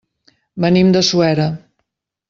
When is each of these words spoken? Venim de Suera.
Venim 0.65 0.89
de 0.97 1.05
Suera. 1.11 1.47